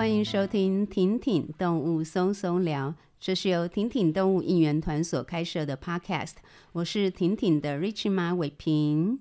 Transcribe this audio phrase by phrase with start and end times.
[0.00, 6.36] 欢迎收听婷婷动物松松聊，这是由婷婷动物应援团所开设的 Podcast。
[6.72, 9.20] 我是婷婷的 Rich 妈伟平。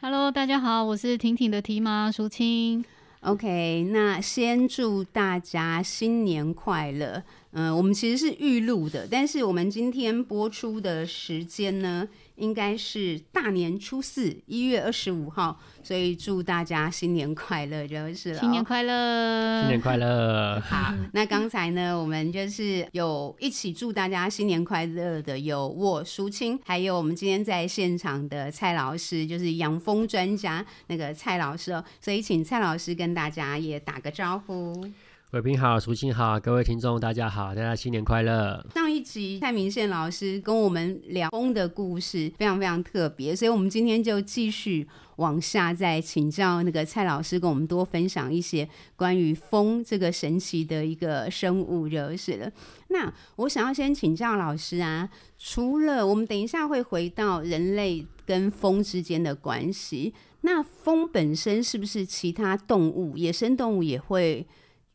[0.00, 2.84] Hello，大家好，我是婷婷的提妈淑清。
[3.22, 7.20] OK，那先祝大家新年快乐。
[7.50, 18.40] 嗯、呃，我们其实是预录的，但是我们今天播出的时间呢，应该是大年初四，一月二十五号，所以祝大家新年快乐就是了。
[18.40, 20.60] 新年快乐，新年快乐。
[20.68, 34.86] 好，那刚才呢，我们就是有一起祝大家新年快乐的，有我淑清，还有我们今天在现场的蔡老师，就是养蜂专家那个蔡老师哦，所以请蔡老师跟大家也打个招呼。
[35.34, 38.64] 伟平好，淑清好，各位听众大家好，大家新年快乐。
[38.72, 52.48] 上一集蔡明宪老师跟我们聊风的故事，非常非常特别，所以我们今天就继续往下再请教那个蔡老师，跟我们多分享一些关于风这个神奇的一个生物就是了。
[52.90, 64.46] 那我想要先请教老师啊，除了我们等一下会回到人类跟风之间的关系，那风本身是不是其他动物、野生动物也会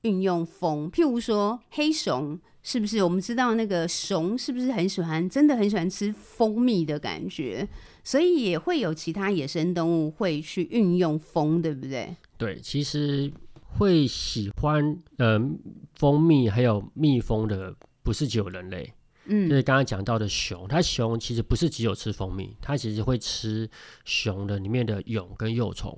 [0.01, 3.03] 运用蜂，譬如说黑熊，是不是？
[3.03, 7.67] 我们知道那个熊是不是很喜欢，真的很喜欢吃蜂蜜的感觉，
[8.03, 12.15] 所以也会有其他野生动物会去运用蜂，对不对？
[12.37, 13.31] 对，其实
[13.77, 15.39] 会喜欢呃
[15.95, 18.93] 蜂蜜还有蜜蜂的，不是只有人类。
[19.25, 23.69] 嗯，就是刚刚讲到的熊，它熊其实不是只有吃蜂蜜，它其实会吃
[24.03, 25.95] 熊的里面的蛹跟幼虫。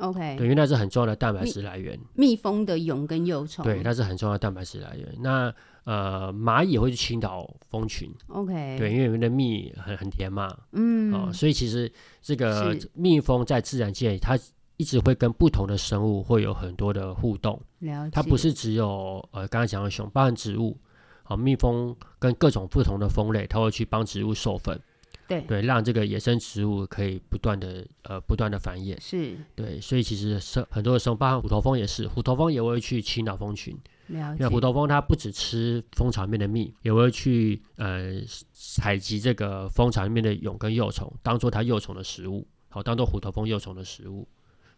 [0.00, 1.98] OK，对，因为那是很重要的蛋白质来源。
[2.14, 5.08] 蜜蜂的蛹跟幼虫，对，那是很重要的蛋白质来源。
[5.20, 8.12] 那呃，蚂蚁也会去倾倒蜂群。
[8.28, 10.56] OK，对，因为里面的蜜很很甜嘛。
[10.72, 14.38] 嗯，哦，所以其实这个蜜蜂在自然界，它
[14.76, 17.60] 一直会跟不同的生物会有很多的互动。
[17.78, 18.10] 了解。
[18.10, 20.76] 它不是只有呃刚刚讲的熊，包含植物。
[21.22, 24.78] 好，蜜蜂跟各种不同的蜂类，它会去帮植物授粉。
[25.26, 33.74] 对对，让这个野生植物可以不断的呃不断的繁衍，是对，所以其实生很多的时候，包含虎头蜂也是，虎头蜂也会去侵扰蜂群。
[34.08, 38.20] 因为虎头蜂它不只吃蜂巢里面的蜜，也会去呃
[38.52, 44.28] 采集这个蜂巢里面的蛹跟幼虫，当做它幼虫的食物，好，当做虎头蜂幼虫的食物。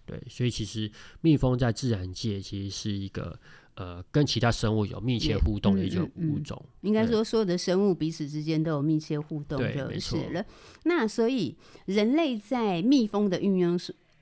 [0.04, 0.88] 对，所以其实
[1.20, 3.36] 蜜蜂在自然界其实是一个。
[3.76, 10.44] 呃，跟其他生物有密切互动的一个物种，嗯嗯嗯、应该说所有的生物彼此之间都有密切互动就是了。
[10.84, 11.54] 那所以
[11.84, 13.78] 人类在蜜蜂的运用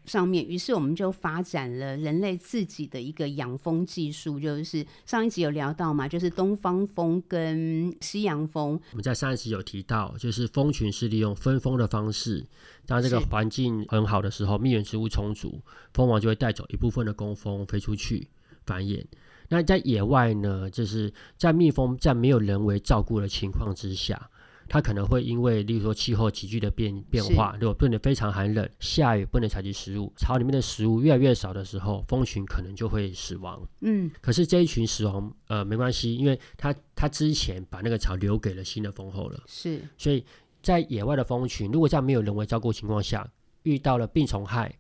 [0.07, 8.73] 上面，于是我们就发展了人类自己的一个养蜂技术，就是上一集有聊到嘛，就是东方蜂跟西洋蜂。
[8.91, 12.45] 我们在上一集有提到，就是蜂群是利用分蜂的方式，
[12.87, 15.63] 当这个环境很好的时候，蜜源植物充足，
[15.95, 18.29] 蜂王就会带走一部分的工蜂飞出去
[18.67, 19.03] 繁衍。
[19.49, 24.31] 那在野外呢，就是在蜜蜂在没有人为照顾的情况之下，
[24.67, 33.61] 它可能会因为，例如说气候急剧的变变化，如果变得非常寒冷，下雨不能采集食物，巢里面的食物越来越少的时候，蜂群可能就会死亡。
[33.83, 39.43] 嗯，可是这一群死亡，呃，没关系，因为它它之前把那个巢留给了新的蜂后了。
[39.47, 40.25] 是，所以
[40.63, 43.31] 在野外的蜂群，如果在没有人为照顾情况下，
[43.65, 44.75] 遇到了病虫害，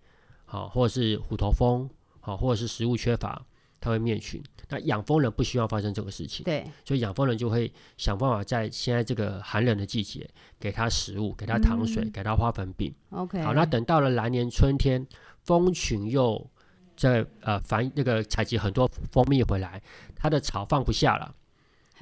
[0.47, 1.87] 好，或者是虎头蜂，
[2.21, 3.45] 好，或者是食物缺乏。
[3.85, 10.27] 它会灭群，那养蜂人不希望发生这个事情，对，所以养蜂人就会想办法在现在这个寒冷的季节，
[10.59, 12.91] 给它食物，给它糖水，嗯、给它花粉饼。
[13.11, 15.07] OK，好，那等到了来年春天，
[15.43, 16.51] 蜂群又
[16.97, 19.83] 在呃繁那个采集很多蜂蜜回来，
[20.17, 21.35] 它的草放不下了，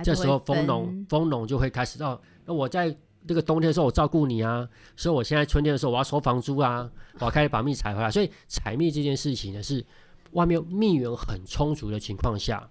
[0.04, 6.88] 这时候蜂农蜂农就会开始哦，那我在这个冬天的时候我照顾你啊，所以我现在春天的时候我要收房租啊，
[7.18, 9.84] 我要开始把蜜采回来，所以采蜜这件事情呢是。
[10.32, 12.68] 外面蜜源很充足的情况下，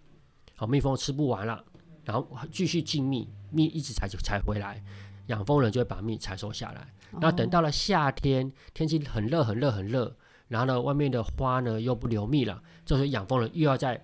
[0.55, 1.63] 好，蜜蜂吃不完了，
[2.03, 4.83] 然后继续进蜜，蜜一直采就采回来，
[5.27, 6.87] 养蜂人就会把蜜采收下来。
[7.19, 10.15] 那、哦、等到了夏天，天气很热很热很热，
[10.47, 14.03] 然后呢，外面的花呢又不留蜜了，这时候养蜂人又要再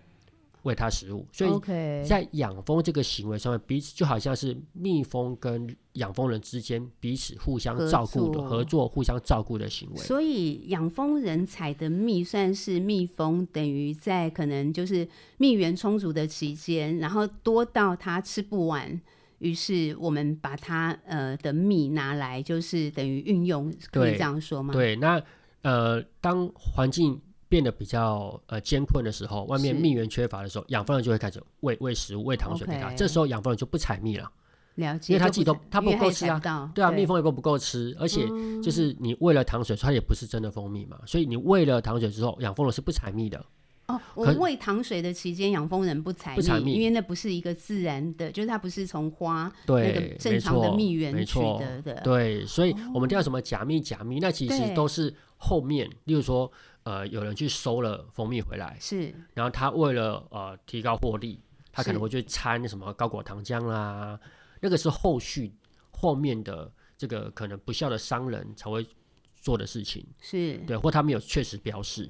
[0.67, 1.25] 喂它食物。
[1.31, 9.97] 所以在养蜂这个行为上面，彼此就好像是蜜蜂跟养蜂人之间彼此互相照顾的合作，互相照顾的行为。
[9.97, 19.01] 所以养蜂人采的蜜算是蜜蜂等于在可能就是蜜源充足的期间，然后多到它吃不完，
[19.39, 24.73] 于是我们把它呃的蜜拿来，就是等于运用，可以这样说吗？
[24.73, 25.19] 对，那
[25.63, 27.19] 呃当环境
[27.49, 32.91] 变得比较呃艰困的时候，外面蜜源缺乏的时候，养蜂人就会开始喂喂食物、喂糖水给它。
[32.93, 34.31] 这时候养蜂人就不采蜜了。
[34.75, 38.27] 了解，因为他自己都他不够吃啊，对啊，蜜蜂也不不够吃，而且
[38.61, 43.43] 就是你喂了糖水，它也不是真的蜂蜜嘛，所以你喂了糖水之后，养蜂人是不采蜜的。
[43.87, 52.01] 哦，我喂糖水的期间，养蜂人不采蜜，蜜，因为那不是一个自然的，就是它不是从花对那个正常的蜜源取得的。
[52.03, 53.81] 对，所以我们叫什么假蜜？
[53.81, 56.51] 假蜜，那其实都是后面，例如说，
[56.87, 61.37] 呃，有人去收了蜂蜜回来，是，然后他为了呃提高获利，
[61.69, 64.17] 他可能会去掺什么高果糖浆啦，
[64.61, 65.51] 那个是后续
[65.91, 68.87] 后面的这个可能不孝的商人才会
[69.35, 70.57] 做的事情，是。
[70.59, 72.09] 对，或他没有确实标示。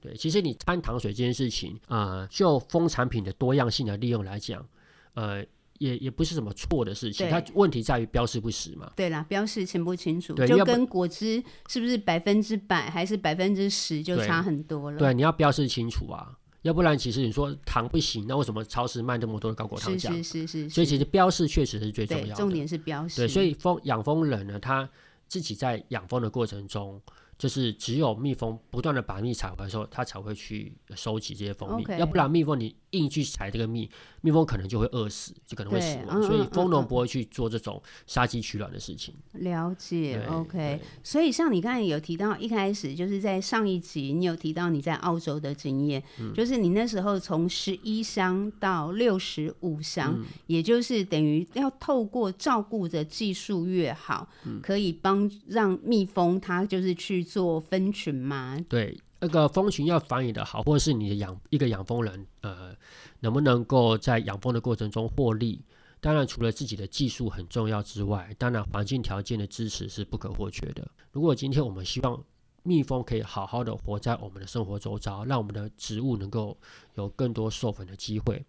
[0.00, 4.66] 对，其实你掺糖水这件事情，呃，就蜂产品的多样性的利用来讲，
[5.14, 5.46] 呃，
[5.82, 7.28] 也也不是什么错的事情。
[7.28, 8.92] 它问题在于标示不实嘛。
[8.94, 14.98] 对啦，标示清不清楚，就跟果汁是不是百分之百还是百分之十就差很多了。
[14.98, 16.32] 对，对，你要标示清楚啊，
[16.62, 20.08] 要不然其实你说糖不行，那为什么超市卖那么多的高果糖浆？
[20.16, 22.34] 是是是，是，所以其实标示确实是最重要的。
[22.34, 23.22] 重点是标示。
[23.22, 24.88] 对，所以蜂养蜂人呢，他
[25.26, 27.00] 自己在养蜂的过程中。
[27.42, 31.84] 就是只有蜜蜂不断的把蜜采回来的时候，它才会去收集这些蜂蜜。
[31.98, 33.90] 要不然，蜜蜂你硬去采这个蜜，
[34.20, 36.20] 蜜蜂可能就会饿死，就可能会死亡。
[36.20, 39.12] 嗯、所以蜂农不会去做这种杀鸡取卵的事情。
[39.32, 40.80] 了解，OK。
[41.02, 57.26] 所以像你刚才有提到，一开始就是在上一集你有提到你在澳洲的经验，嗯、就是你那时候从十一箱到六十五箱，嗯、也就是等于要透过照顾的技术越好，嗯、可以帮让蜜蜂它就是去。
[57.32, 58.58] 做蜂群吗？
[58.68, 62.76] 对，那个蜂群要繁衍的好，或者是你的养一个养蜂人，呃，
[63.20, 65.64] 能不能够在养蜂的过程中获利？
[65.98, 70.86] 当然，除了自己的技术很重要之外，当然环境条件的支持是不可或缺的。
[71.10, 72.22] 如果今天我们希望
[72.64, 76.54] 蜜蜂可以好好的活在我们的生活周遭，让我们的植物能够
[76.96, 78.44] 有更多授粉的机会，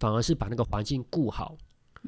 [0.00, 1.54] 反而是把那个环境顾好，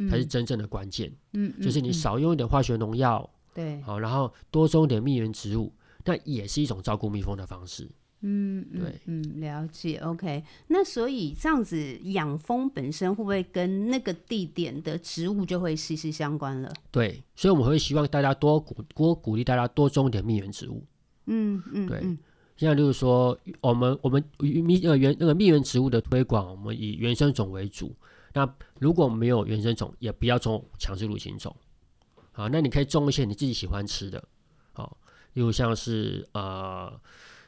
[0.08, 1.12] 才是真正的关键。
[1.34, 5.72] 嗯，就是你少用一点化学农药，对，好，然后多种点蜜源植物。
[6.04, 7.88] 那也是一种照顾蜜蜂的方式。
[8.26, 9.98] 嗯，对，嗯，了解。
[9.98, 16.72] OK，那所以这样子养蜂本身会不会跟那个地点的植物就会息息相关了？
[16.90, 20.82] 对，所以我们会希望大家多鼓多鼓励大家多种一点蜜源植物。
[21.26, 22.00] 嗯嗯，对。
[22.56, 27.94] 现在就是说，我们我们蜜呃原那个蜜源植物的推广，我们以原生种为主。
[28.32, 28.48] 那
[28.78, 31.54] 如果没有原生种，也不要种强制入侵种。
[32.32, 34.22] 好，那你可以种一些你自己喜欢吃的。
[35.34, 35.40] 好。
[35.40, 36.92] 又像是呃，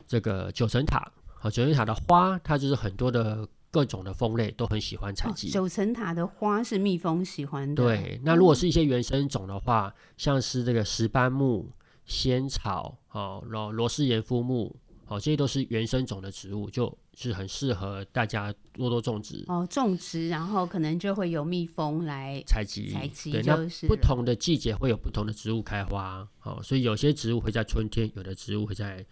[0.07, 5.49] 这个九层塔，好，九层塔的花，它就是很多的各种的蜂类都很喜欢采集。
[5.49, 7.83] 九层塔的花是蜜蜂喜欢的。
[7.83, 11.71] 对，那如果是一些原生种的话，嗯、像是这个石斑木、
[12.05, 14.75] 仙草，哦，然后罗氏盐肤木，
[15.07, 16.97] 哦，这些都是原生种的植物，就。
[17.19, 23.33] 是很适合大家多多种植哦，种植，然后可能就会有蜜蜂来采集采集。
[23.33, 23.57] 对，那
[23.89, 29.03] 不同的季节会有不同的植物开花，哦，所以有些植物会在春天，有的植物会在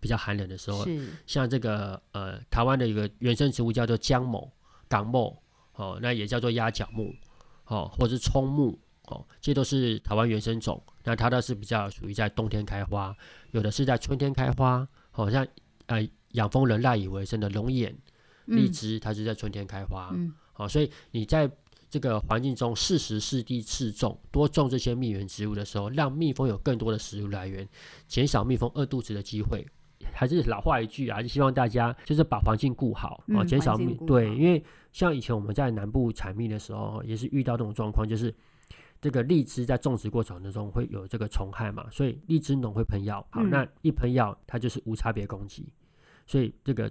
[0.00, 0.84] 比较寒冷的时候。
[0.84, 4.50] 是，像这个呃，台湾的一个原生植物叫做姜母、
[4.88, 5.40] 港木，
[5.74, 7.14] 哦，那也叫做鸭脚木，
[7.66, 10.82] 哦，或者是葱木，哦，这些都是台湾原生种。
[11.04, 13.16] 那它倒是比较属于在冬天开花，
[13.52, 15.46] 有的是在春天开花，好、哦、像
[15.86, 16.08] 呃。
[16.34, 17.96] 养蜂人赖以为生的龙眼、
[18.46, 20.10] 荔枝，它是在春天开花。
[20.14, 21.48] 嗯，好、哦，所以你在
[21.88, 27.68] 这个环境中适时适地适种，多种这些蜜源植物的时候，让蜜蜂有更多的食物来源，
[28.08, 29.64] 减少蜜蜂饿肚子的机会。
[30.12, 33.94] 还是老话一句啊，就希望大家就是把环境顾好啊，减、嗯、少蜜。
[34.04, 34.60] 对，因为
[34.92, 38.34] 像以前我们在南部采蜜的时候，也是遇到这种状况，就是
[39.04, 43.20] 这个荔枝在种植过程当中会有这个虫害嘛，所以荔枝农会喷药。
[43.28, 45.70] 好，嗯、那一喷药，它就是无差别攻击。
[46.26, 46.90] 所以这个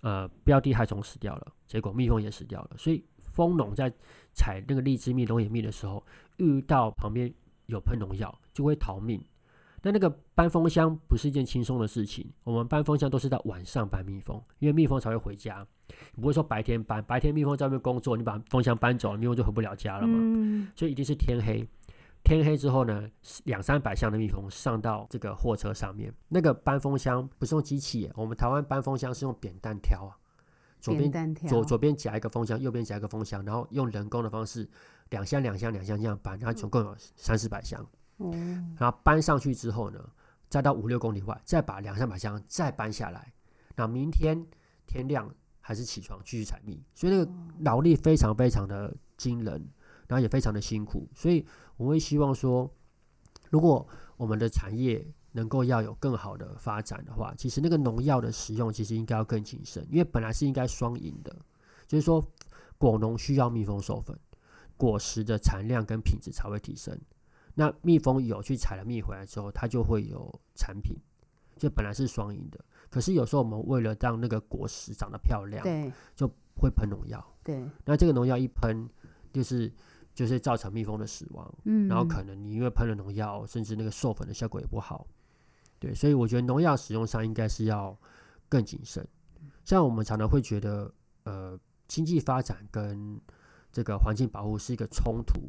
[0.00, 2.70] 呃标的害虫死掉了，结果蜜蜂也死掉了。
[2.78, 3.92] 所以蜂农在
[4.32, 6.02] 采那个荔枝蜜、龙眼蜜的时候，
[6.38, 7.30] 遇到旁边
[7.66, 9.22] 有喷农药，就会逃命。
[9.80, 12.30] 但那个搬蜂箱不是一件轻松的事情。
[12.44, 15.66] 我们搬蜂箱都是在晚上搬蜜蜂，因为蜜蜂才会回家。
[16.14, 20.18] 你不会说白天搬，白天蜜蜂在外面工作，你把蜂箱搬走，蜜蜂就回不了家了嘛。
[20.20, 20.68] 嗯。
[20.76, 21.66] 所以一定是天黑。
[22.22, 23.08] 天黑之后呢，
[23.44, 26.12] 两三百箱的蜜蜂上到这个货车上面。
[26.28, 30.12] 那个搬蜂箱不是用机器，我们台湾搬蜂箱是用扁担挑啊，
[30.80, 34.68] 左边左左边夹一个蜂箱，右边夹一个蜂箱，然后用人工的方式
[35.08, 37.80] 两箱两箱两箱这样搬，然后总共有三四百箱。
[37.82, 37.99] 嗯，
[38.78, 39.98] 然后搬上去之后呢，
[40.48, 43.32] 再到五六公里外，再把两三百箱再搬下来。
[43.76, 44.46] 那明天
[44.86, 49.68] 天亮还是起床继续采蜜，所以那个劳力非常非常的惊人。
[50.08, 51.46] 然后也非常的辛苦，所以
[51.76, 52.68] 我会希望说，
[53.48, 53.86] 如果
[54.16, 61.32] 我们的产业能够要有更好的发展的话，其实那个农药的使用其实应该要更谨慎，因为本来是应该双赢的，
[61.86, 62.20] 就是说
[62.76, 64.18] 果农需要蜜蜂授粉，
[64.76, 67.00] 果实的产量跟品质才会提升。
[67.54, 70.96] 那蜜蜂有去采了蜜回来之后，它就会有产品，
[71.56, 72.58] 就本来是双赢的。
[72.88, 77.24] 可是有时候我们为了让那个果实长得漂亮，对，就会喷农药。
[77.42, 78.88] 对，那这个农药一喷，
[79.32, 79.72] 就是
[80.14, 81.54] 就是造成蜜蜂的死亡。
[81.64, 85.06] 嗯，然后可能你因为喷了农药，甚至那个授粉的效果也不好。
[85.78, 87.96] 对，所以我觉得农药使用上应该是要
[88.48, 89.06] 更谨慎。
[89.64, 90.92] 像我们常常会觉得，
[91.22, 93.20] 呃，经济发展跟
[93.72, 95.40] 这个环境保护是一个冲突，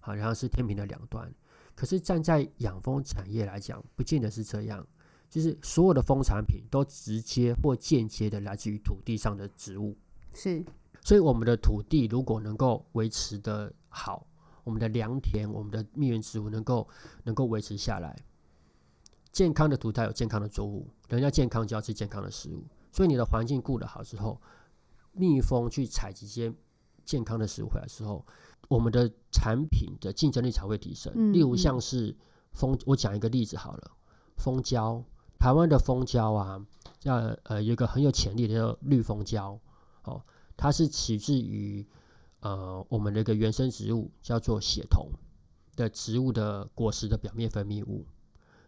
[0.00, 1.32] 好像是天平的两端。
[1.76, 4.86] 可是站在养蜂产业来讲，不见得是这样。
[5.30, 9.96] 就是所有的蜂产品都直接或间接的来自于土地上的植物，
[10.34, 10.64] 是。
[11.02, 14.26] 所以我们的土地如果能够维持的好，
[14.64, 16.88] 我们的良田、我们的蜜源植物能够
[17.22, 18.16] 能够维持下来，
[19.30, 22.64] 健康的土地有健康的作物，人家健康就要吃健康的食物。
[22.90, 24.42] 所以你的环境顾得好之后，
[25.12, 26.52] 蜜蜂去采集些
[27.04, 28.26] 健康的食物回来之后，
[28.70, 31.32] 我们的产品的竞争力才会提升。
[31.32, 32.16] 例如像是
[32.52, 33.90] 蜂，我讲一个例子好了，
[34.36, 35.02] 蜂胶。
[35.40, 36.64] 台湾的蜂胶啊，
[37.00, 39.58] 叫呃有一个很有潜力的叫绿蜂胶，
[40.04, 40.22] 哦，
[40.56, 41.84] 它是起自于
[42.38, 45.10] 呃我们的一个原生植物叫做血桐
[45.74, 48.06] 的植物的果实的表面分泌物。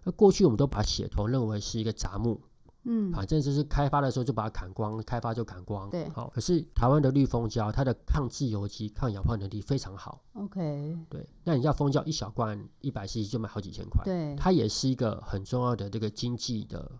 [0.02, 2.40] 那过去我们都把血桐认为是一个杂木。
[2.84, 5.88] 嗯，反正就是开发的时候就把它砍光，开发就砍光。
[5.90, 6.28] 对，好。
[6.34, 10.22] 可是台湾的绿蜂胶，它的抗自由基、抗氧化能力非常好。
[10.34, 10.98] OK。
[11.08, 14.04] 对，那你要蜂胶一小罐一百 cc 就卖好几千块。
[14.04, 16.90] 对，它也是一个很重要的这个经济的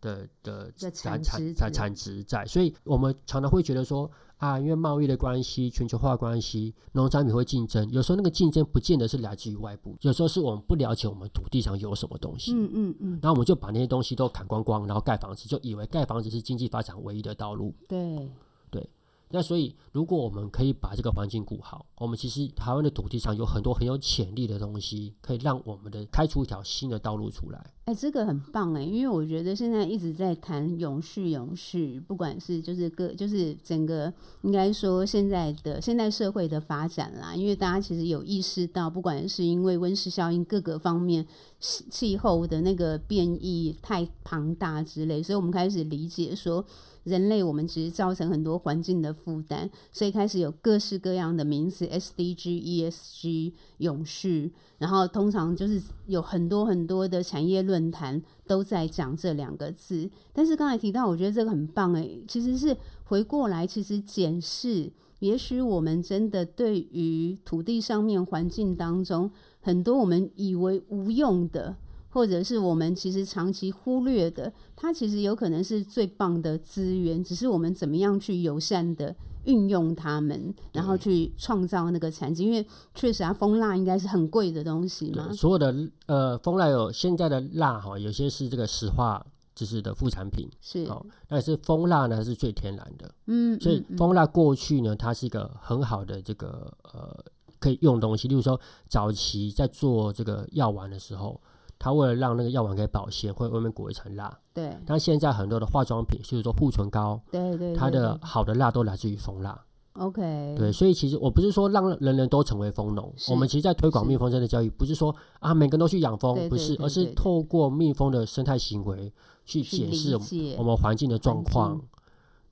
[0.00, 4.10] 的的产产产产值在，所以我们常常会觉得说。
[4.38, 7.90] 啊，因为贸易的关系、全球化关系，农产品会竞争。
[7.90, 12.52] 有时候那个竞争不见得是来自于外部，有时候是我们不了解我们土地上有什么东西。
[12.52, 13.10] 嗯嗯嗯。
[13.22, 17.74] 然后我们就把那些东西都砍光光，然后盖房子，就以为盖房子是经济发展唯一的道路。
[17.88, 18.30] 对
[18.70, 18.86] 对。
[19.30, 27.72] 那所以，如果我们可以把这个环境顾好，我们其实台湾的土地上有很多很有潜力的东西，可以让我们的开出一条新的道路出来。
[27.86, 34.12] 哎、这个很棒哎，因为我觉得现在一直在谈永续，永续，不管是就是个就是整个
[34.42, 41.24] 应该说现在的现代社会的发展啦，因为大家其实有意识到，不管是因为温室效应各个方面
[41.60, 46.64] 气候的那个变异太庞大之类，所以我们开始理解说。
[47.06, 52.48] 人类，我们其实造成很多环境的负担，所以开始有各式各样的名词，SDG、
[52.90, 60.08] ESG、永续，然后通常就是有很多很多的产业论论坛都在讲这两个字。
[60.32, 69.30] 但是刚才提到，我觉得这个很棒诶，其实是回过来，其实检视，也许我们真的对于土地上面环境当中
[69.60, 71.76] 很多我们以为无用的。
[72.08, 79.14] 或者是我们其实长期忽略的，它其实有可能是最棒的资源，只是我们怎么样去友善的
[79.46, 82.44] 运用它们，然后去创造那个产值。
[82.44, 85.32] 因为确实啊，蜂蜡应该是很贵的东西嘛。
[85.32, 85.74] 所有的
[86.06, 89.24] 呃，蜂蜡有现在的蜡哈，有些是这个石化
[89.54, 97.24] 就是的副产品，是哦，但是蜂蜡呢是最天然的，嗯，所以蜂蜡过去呢，它是一个很好的这个呃
[97.58, 98.28] 可以用的东西。
[98.28, 101.40] 例如说，早期在做这个药丸的时候。
[101.78, 104.38] 它为了让那个药丸可以保鲜，会外面裹一层蜡。
[104.52, 104.76] 对。
[104.86, 109.60] 但现在很多的化妆品，就是说护唇膏，对对，对，它的好的蜡都来自于蜂蜡。
[109.94, 110.54] OK。
[110.56, 119.12] 对，所以其实我不是说让人人都成为蜂农，我们其实在推广蜜蜂生态教育，不是说啊每个人都去养蜂，不是，而是透过蜜蜂的生态行为
[119.44, 120.16] 去解释
[120.58, 121.80] 我们环境的状况。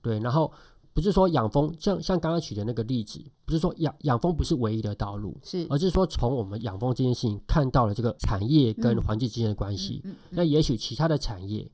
[0.02, 0.52] 对，然后。
[0.94, 11.68] 不是说养蜂像像刚刚举的那个例子，不是说养养蜂不是唯一的道路，是，而是说从我们养蜂这件事情看到了这个产业跟环境之间的关系，嗯嗯嗯嗯、那也许其他的产业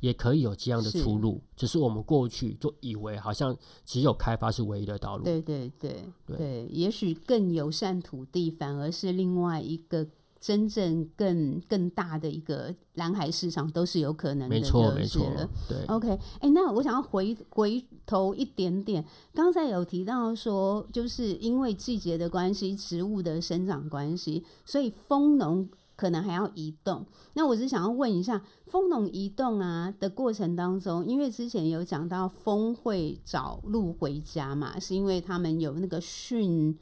[0.00, 10.06] 也可以有这样的出路，只是我们过去就以为好像只有开发是唯一的道路，对对对对，对，也许更友善土地反而是另外一个。
[10.46, 15.26] 真正更更大的一个蓝海市场都是有可能的，没错没错。
[15.68, 27.04] 对，OK，哎、欸，那我想要回回头一点点，刚才有提到说，就是因为季节的关系，植物的生长关系，所以蜂农可能还要移动。
[27.32, 36.76] 那我是想要问一下，蜂农移动啊的过程当中，因为之前有讲到蜂会找路回家嘛，是因为他们有那个蕈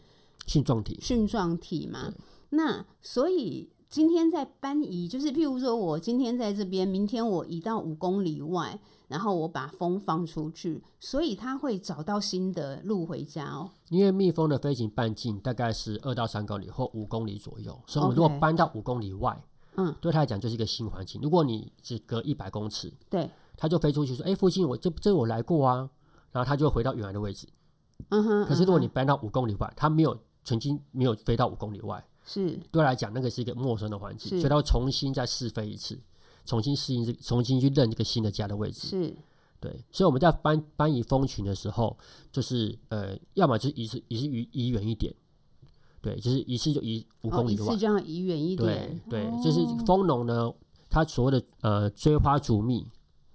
[0.46, 2.12] 蕈状体，蕈状体嘛。
[2.54, 13.70] 那所以今天在搬移，就是譬如说我今天在这边，明天我移到五公里外，然后我把蜂放出去，所以它会找到新的路回家哦。
[13.90, 19.40] 因为蜜蜂的飞行半径大概是二到三公里或五公里左右，所以我们如果搬到五公里外，
[19.76, 21.20] 嗯对它来讲就是一个新环境。
[21.20, 25.88] 如果你只隔一百公尺，对，它就飞出去说：“哎，附近我这这我来过啊。”
[26.32, 27.46] 然后它就回到原来的位置。
[28.08, 28.44] 嗯哼。
[28.46, 32.04] 可是如果你搬到五公里外，它没有曾经没有飞到五公里外。
[32.24, 32.58] 是。
[32.70, 35.98] 对来讲，那个是一个陌生的环境，所以他会重新再试飞一次。
[36.46, 38.88] 重新适应这，重新去认这个新的家的位置。
[38.88, 39.16] 是，
[39.60, 41.96] 对，所以我们在搬搬移蜂群的时候，
[42.30, 45.10] 就是呃，要么就是移是移是移移远一点，
[46.02, 50.52] 对，就是一次就移五公里，一次就要移远一点，对，对，就是蜂农呢，
[50.90, 52.86] 它所谓的呃追花逐蜜。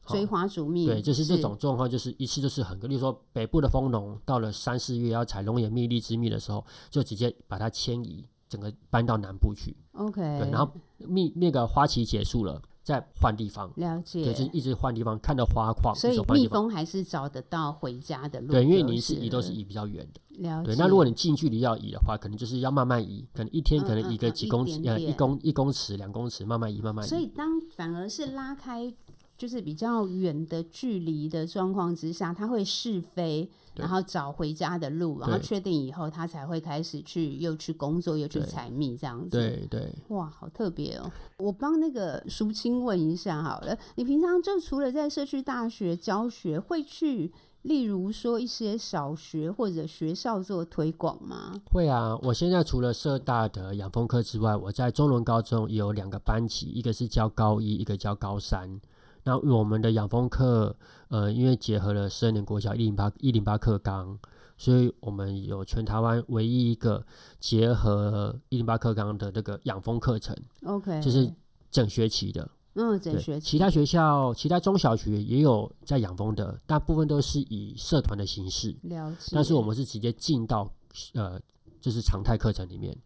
[0.06, 9.78] 追花逐蜜，对，就是这种状况，就是一次就是很个，例如说北部的蜂农到了三四月要采龙眼蜜、荔枝蜜的时候，就直接把它迁移，整个搬到南部去。
[9.94, 13.72] OK，对，然后蜜那个花期结束了，再换地方。
[13.76, 15.96] 了解，对，就是一直换地方，看到花况。
[15.96, 18.52] 所以蜜蜂还是找得到回家的路。
[18.52, 20.20] 对，因为你是移都是移比较远的。
[20.42, 20.68] 了解。
[20.68, 27.08] 对，那如果你近距离要移的话，可能就是要慢慢移，可能一天可能移个几公尺，呃，一公一公尺、两公尺，慢慢移，慢慢移。
[27.08, 28.94] 所以当反而是拉开。
[29.38, 33.50] 就是比较远的距离的状况之下，它会试飞，
[33.80, 39.38] 然后找回家的路，然后确定以后，他才会开始去又去工作，又去采蜜这样子。
[39.38, 41.12] 对对，哇，好特别哦！
[41.38, 47.32] 我帮那个淑清问一下好了，你平常就除了在社区大学教学，会去
[47.64, 51.54] 例如说一些小学或者学校做推广吗？
[51.72, 58.80] 会啊，我现在除了社大的养蜂科之外，我在中仑高中也有两个班级，一个是教高一，一个教高三。
[59.24, 60.76] 那我们的养蜂课，
[61.10, 64.18] 呃，因为结合了十二年国小一零八一零八课纲，
[64.58, 67.06] 所以我们有全台湾唯一一个
[67.40, 70.36] 结合一零八课纲的这个养蜂课程。
[70.64, 71.32] OK，就是
[71.70, 72.50] 整学期的。
[72.76, 73.46] 嗯，整学期。
[73.46, 78.76] 其他学校、其他中小学也有在养蜂的，大部分都是以社团的形式。
[78.84, 79.32] 了解。
[79.36, 80.72] 但是我们是直接进到
[81.14, 81.40] 呃，
[81.82, 82.98] 就是常态课程里面，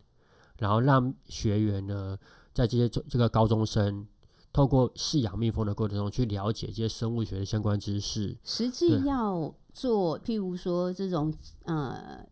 [0.59, 2.17] 然后让学员呢，
[2.53, 4.05] 在这些这个高中生。
[4.53, 8.37] 透过饲养蜜蜂的过程中，去了解这些生物学的相关知识。
[8.43, 11.33] 实际要做，譬如说这种
[11.63, 12.23] 呃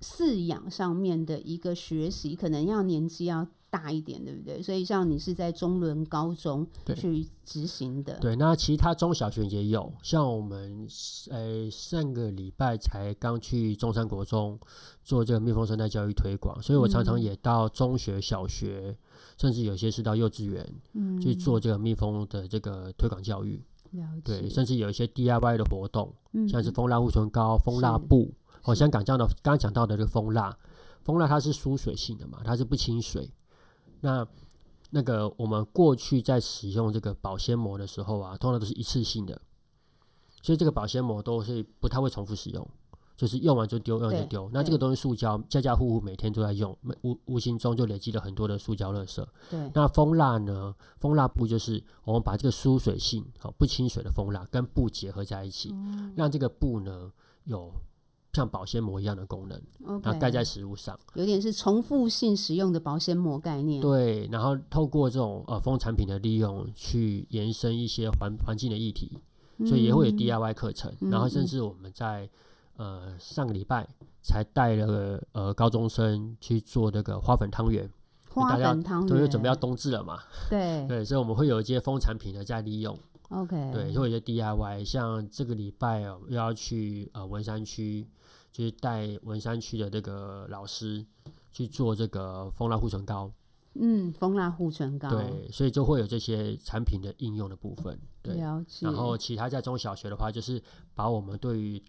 [0.00, 4.60] 饲养上面的一个学习，可能要年纪要大一点，对不对？
[4.60, 6.66] 所以像你是在中伦高中
[6.96, 8.18] 去执行的。
[8.18, 10.84] 对，那其他中小学也有，像我们
[11.30, 14.58] 呃上个礼拜才刚去中山国中
[15.04, 18.88] 做这个蜜蜂生态教育推广，所以我常常也到中学、小学。
[18.88, 18.96] 嗯
[19.42, 23.60] 甚至有些是到幼稚园，嗯，去做这个蜜蜂的这个推广教育，
[24.22, 30.56] 对，甚至有一些 DIY 的活动，嗯，像是蜂蜡护唇膏、蜂蜡布，好像刚讲到刚刚讲到的这个蜂蜡，
[31.02, 33.28] 蜂蜡它是疏水性的嘛，它是不亲水。
[34.00, 34.24] 那
[34.90, 39.42] 那个我们过去在使用这个保鲜膜的时候啊，通常都是一次性的，
[40.40, 42.64] 所以这个保鲜膜都是不太会重复使用。
[43.16, 44.50] 就是用完就丢，用完就丢。
[44.52, 49.24] 那这个东西塑胶，家家户户每天都在用，无无形中就累积了很多的塑胶垃圾。
[49.50, 49.70] 对。
[49.74, 50.74] 那蜂蜡呢？
[50.98, 57.12] 蜂蜡布就是我们把这个疏水性、好不亲水的蜂蜡跟布结合在一起，嗯、让这个布呢
[57.44, 57.70] 有
[58.32, 63.80] 像保鲜膜一样的功能，Okay 然后盖在食物上，有点是重复性使用的保鲜膜概念。
[63.80, 64.26] 对。
[64.32, 69.18] 然后透过这种呃蜂产品的利用，去延伸一些环环境的议题，
[69.66, 72.28] 所以也会有 DIY 课程，嗯、然后甚至我们在。
[72.76, 73.86] 呃，上个礼拜
[74.22, 77.90] 才带了呃高中生去做那个花粉汤圆，
[78.30, 80.18] 花粉汤圆，都准备要冬至了嘛。
[80.48, 82.98] 对 对，所以我们会有一些蜂产品的在利用。
[83.28, 88.06] OK，对，会有一些 DIY，像这个礼拜哦，又要去呃文山区，
[88.50, 91.04] 就是带文山区的这个老师
[91.50, 93.30] 去做这个蜂蜡护唇膏。
[93.74, 95.08] 嗯，蜂蜡护唇膏。
[95.08, 97.98] 对，所以就会有这些产品的应用的部分。
[98.20, 98.84] 对，了解。
[98.84, 100.62] 然后其他在中小学的话，就是
[100.94, 101.82] 把我们对于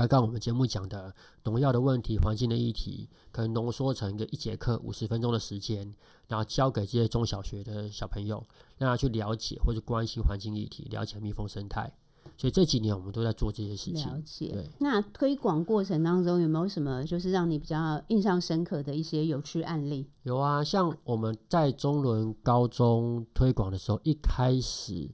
[0.00, 5.94] 刚刚我们节目讲的农药的问题、环境的议题，可能浓缩成一个一节课五十分钟的时间，
[6.26, 8.42] 然后交给这些中小学的小朋友，
[8.78, 11.92] 让他去了解或者关心环境议题，了解蜜蜂生态。
[12.38, 14.08] 所以这几年我们都在做这些事情。
[14.08, 14.48] 了解。
[14.48, 14.70] 对。
[14.78, 20.08] 那推广过程当中有没有什么就是让你比较印象深刻的一些有趣案例？
[20.22, 25.10] 有啊，像我们在中伦高中推广的时候，一开始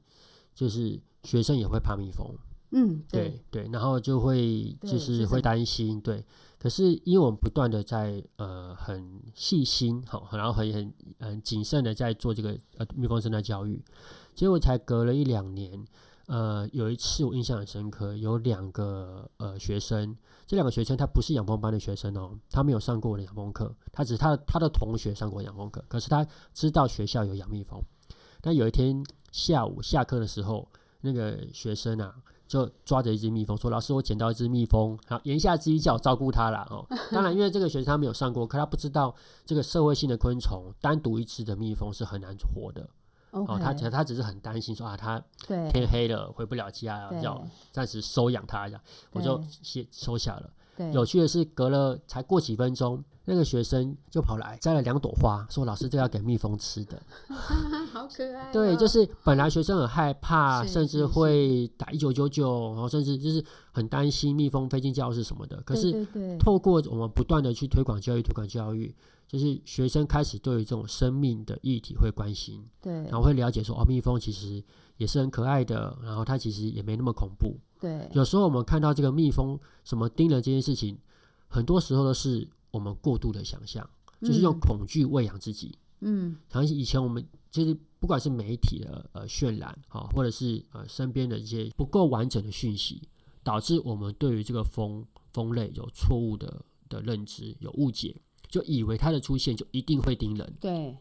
[0.54, 2.24] 就是学生也会怕蜜蜂。
[2.70, 6.24] 嗯，对对，然后就会就是会担心，对，对。
[6.58, 13.80] 可是因为我们不断的在呃很细心，好，然后很很很谨慎的在做这个呃蜜蜂生态教育，
[14.34, 15.86] 结果才隔了一两年，
[16.26, 27.80] 呃，有一次我印象很深刻，有两个呃学生，这两个学生他不是养蜂班的学生哦，他没有上过我的养蜂课，他只是他他的同学上过养蜂课，可是他知道学校有养蜜蜂。
[28.40, 30.68] 但有一天下午下课的时候，
[31.02, 32.16] 那个学生啊。
[32.46, 36.66] 就抓着一只蜜蜂说：“老师，我捡到一只蜜蜂。”好，言下之意叫我照顾它啦。
[36.70, 36.86] 哦。
[37.10, 42.88] 当然，因为这个学生他没有上过课，他不知道这个社会性的昆虫单独一只的蜜蜂是很难活的。
[43.32, 48.80] 哦，他他只是很担心说啊，他天黑了回不了家，要暂时收养它一下，
[49.12, 50.50] 我就先收下了。
[50.76, 57.00] 对，有趣的是，隔了才过几分钟，那个学生就跑来摘了两朵花，说：“老师，这要给蜜蜂吃的。
[57.92, 58.50] ”好可爱哦。
[58.52, 65.60] 对，就是本来学生很害怕，甚至会打一九九九，然后甚至就是很担心蜜蜂飞进教室什么的。
[65.62, 66.06] 可是
[66.38, 68.94] 透过我们不断的去推广教育，推广教育，
[69.26, 74.62] 就是学生开始对于这种生命的议题会关心，对，然后会了解说：“哦，蜜蜂其实
[74.98, 80.98] 也是很可爱的，然后它其实也没那么恐怖。”对，有时候我们看到这个蜜蜂什么叮人这件事情，
[81.48, 83.88] 很多时候都是我们过度的想象，
[84.20, 85.76] 就是用恐惧喂养自己。
[86.00, 93.00] 嗯，像以前我们就是不管是媒体的呃渲染啊，或者是呃身边的一些不够完整的讯息，
[93.42, 98.14] 导致我们对于这个蜂蜂类有错误的的认知，有误解，
[98.48, 100.54] 就以为它的出现就一定会叮人。
[100.60, 100.96] 对，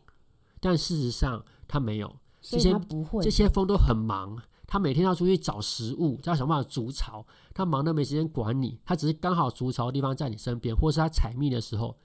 [0.59, 2.15] 但事实上它没有。
[2.47, 2.79] 这些
[3.23, 4.39] 这些蜂都很忙。
[4.67, 7.25] 他每天要出去找食物，要想办法筑巢。
[7.53, 11.95] 他忙得没时间管你，他只是刚好筑巢的地方在你身边，或是他采蜜的时候、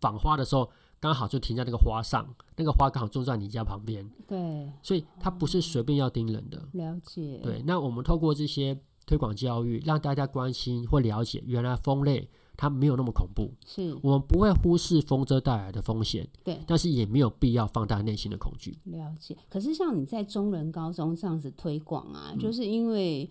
[0.00, 2.26] 访花的时候，刚好就停在那个花上，
[2.56, 4.08] 那个花刚好种在你家旁边。
[4.26, 6.62] 对，所以他不是随便要叮人的。
[6.72, 7.38] 了解。
[7.42, 12.28] 对，那我们透过这些推广教育，让大家关心或了解，原来蜂类。
[12.60, 18.76] 它没有那么恐怖，是我们不会忽视蜂蛰带来的风险，对，但是也没有必要放大内心的恐惧。
[18.82, 19.36] 了解。
[19.48, 23.30] 可是像你在中人高中这样子推广啊，嗯、就是因为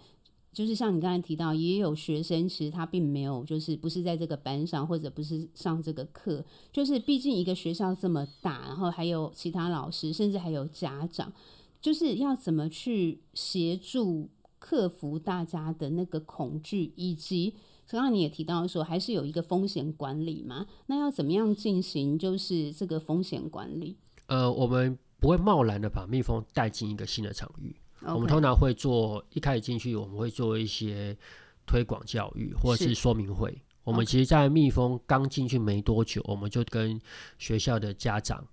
[0.53, 11.33] 就是像你刚才提到，也有学生其实他并没有，就是不是在这个班上，或者不是上这个课，就是毕竟一个学校这么大，然后还有其他老师，甚至还有家长，
[11.81, 17.53] 就是要怎么去协助克服大家的那个恐惧，以及。
[17.89, 20.65] 刚刚你也提到说，还是有一个风险管理嘛？
[20.87, 22.19] 那要怎么样进行？
[22.19, 23.97] 就是这个风险管理。
[24.27, 27.75] 呃，我们不会贸然的把蜜蜂带进一个新的场域。
[28.01, 31.17] 我们通常会做一开始进去，我们会做一些
[31.65, 33.57] 推广教育或者是说明会。
[33.83, 36.99] 我们其实，在蜜蜂刚进去没多久，我们就跟
[37.39, 38.45] 学校的家长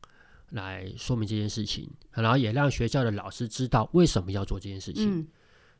[0.51, 5.18] 来说明这件事情，然后也让学校的老师知道为什么要做这件事情。
[5.18, 5.27] 嗯、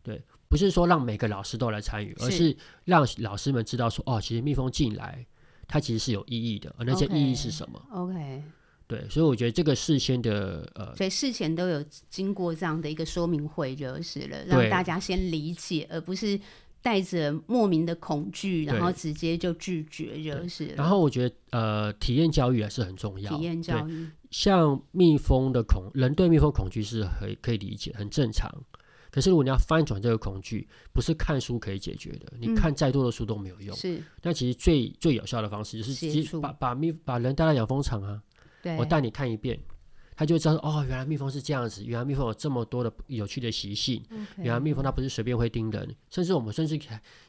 [0.05, 0.23] 对。
[0.47, 5.27] 不是说让每个老师都来参与，而是让老师们知道说，哦，其实蜜蜂进来，
[5.67, 8.45] 它其实是有意义的，而那些意义是什么？OK，
[8.87, 16.39] 对，所以我觉得这个事先的呃，所以事前都有经过这样的一个说明会就是了，让大家先理解，而不是
[16.81, 20.75] 带着莫名的恐惧，然后直接就拒绝就是了。
[20.77, 28.49] 然后我觉得呃，体验教育还是很重要，体验教育，像蜜蜂的恐，人对蜜蜂恐惧是很可以理解，很正常。
[29.15, 32.33] 可是，如果你要翻转这个恐惧，不是看书可以解决的。
[32.37, 33.77] 你看再多的书都没有用。
[33.77, 34.03] 是。
[34.23, 38.21] 那其实最最有效的方式就是把把蜜把人带到养蜂场啊。
[38.61, 38.77] 对。
[38.77, 39.57] 我带你看一遍，
[40.17, 44.03] 他就会知道哦，原来蜜蜂是这样子，原来蜜蜂有这么多的有趣的习性。
[44.37, 46.77] 原来蜜蜂它不是随便会叮人，甚至我们甚至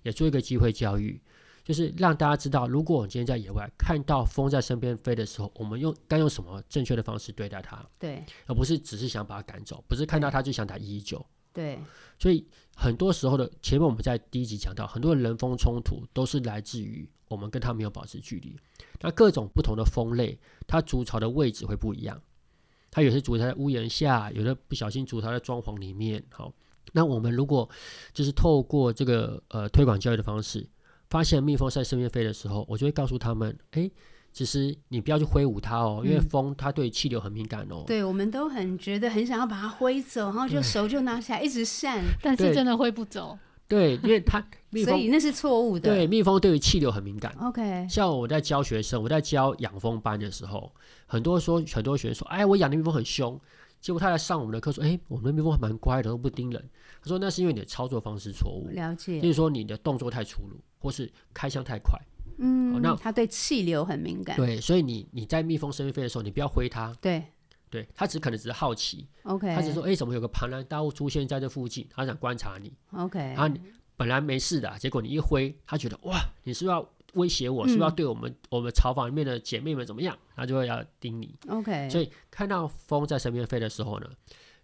[0.01, 1.21] 也做一个机会教育，
[1.63, 7.85] 就是让大家知道，如果我们今天在野外看到蜂在身边飞的时候，我们用该用什么正确的方式对待它。
[7.99, 8.23] 对。
[8.47, 11.23] 而不是只是想把它赶走，不是看到它就想打一一九。
[11.55, 11.79] 对，
[12.19, 18.55] 所以很多时候的前面我们在第一集讲到，很多人蜂冲突都是来自于我们跟它没有保持距离。
[18.99, 20.37] 那各种不同的蜂类，
[20.67, 22.21] 它筑巢的位置会不一样，
[22.91, 26.21] 它有些筑巢在屋檐下，有的不小心筑巢在装潢里面。
[26.29, 26.53] 好，
[26.91, 27.69] 那我们如果
[28.13, 30.69] 就是透过这个呃推广教育的方式，
[31.09, 33.89] 发现蜜蜂在身边飞的时候，我就会告诉他们，哎。
[34.35, 37.85] 其实你不要去挥舞它哦，因为风它对气流很敏感哦。
[37.87, 43.39] 对，我们都很觉得很想要把它挥走，然后就手就拿起来一直扇， 但是真的挥不走。
[43.65, 45.89] 对，因为它蜜蜂，所以那是错误的。
[45.89, 47.33] 对，蜜蜂对于气流很敏感。
[47.39, 50.69] OK，像我在教学生，我在教养蜂班的时候，
[51.05, 53.39] 很多说很多学生说，哎，我养的蜜蜂很凶，
[53.79, 56.61] 结果他来上我们的课说，哎，我们的蜜蜂还蛮乖的，都不叮人。
[57.01, 61.97] 他说那是因为你的操作方式错误，了解，就是说你的动作太粗鲁，或是开枪太快。
[62.37, 64.35] 嗯，那它对气流很敏感。
[64.35, 66.93] 对，所以你你在蜜蜂身边飞的时候，你不要挥它。
[67.01, 67.23] 对，
[67.69, 69.07] 对，它只可能只是好奇。
[69.23, 71.87] OK，它只是说，哎、欸，怎么有个庞然大物出现在这附近？
[71.89, 72.73] 它想观察你。
[72.91, 73.59] OK，然后你
[73.97, 77.65] 本来没事的，结果你一挥，它觉得哇，你是不是要威胁我？
[77.65, 80.17] 嗯、是不是要对我们我们巢房里面的姐妹们怎么样？
[80.35, 81.33] 它就会要盯你。
[81.47, 84.07] OK，所以看到蜂在身边飞的时候呢，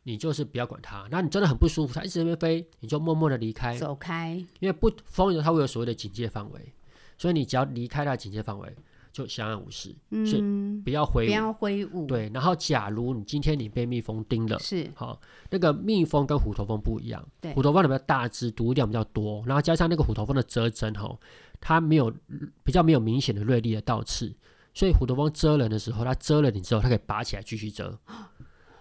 [0.04, 1.08] 你就是不要管它。
[1.10, 4.34] 那你真的很不舒服，它一直在那边飞，你就默默的离开，走开。
[4.60, 6.74] 因为不蜂有它会有所谓的警戒范围。
[7.22, 8.76] 所以你只要离开它警戒范围，
[9.14, 9.96] 就相安无事。
[10.10, 10.42] 嗯，所以
[10.84, 12.08] 不要挥舞，不要挥舞。
[12.08, 17.24] 对，然后假如你今天你被蜜蜂叮了，是好，那个蜜蜂跟虎头蜂不一样。
[17.40, 21.16] 对，虎头蜂比较大只，毒量比较多，然后加上那个虎头蜂的蛰针哈，
[21.60, 22.12] 它没有
[22.64, 24.36] 比较没有明显的锐利的倒刺，
[24.74, 27.86] 所以虎头蜂蛰人的时候，它蛰了你之后，它可以拔起来继续蛰。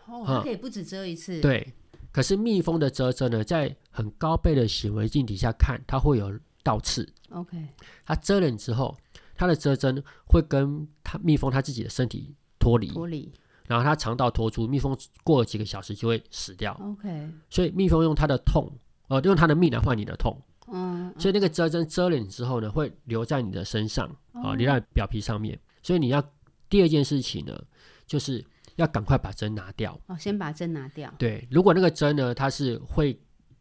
[0.06, 1.42] 哦，它可以不止蛰一次。
[1.42, 1.74] 对，
[2.10, 6.40] 可是蜜蜂的蛰针呢，在很高倍的显微镜底下看，它会有。
[6.62, 7.08] 倒刺。
[7.30, 7.56] OK，
[8.04, 8.96] 它蛰了你之后，
[9.36, 13.32] 它的蛰针会跟它蜜蜂它自己的身体脱离，脱离，
[13.66, 16.72] 然后它肠道脱出，蜜蜂过了几个小时就会死掉。
[16.82, 18.70] OK，所以蜜蜂用它的痛，
[19.08, 20.36] 呃，用它的蜜来换你的痛。
[20.72, 25.58] 嗯，所以那个蛰针蛰了你之后呢，会留在你的身上，啊、哦，留在表皮上面。
[25.82, 26.22] 所以你要
[26.68, 27.60] 第二件事情呢，
[28.06, 28.44] 就是
[28.76, 29.98] 要赶快把针拿掉。
[30.06, 31.12] 哦，先把针拿掉。
[31.18, 33.20] 对，如果那个针呢，它是会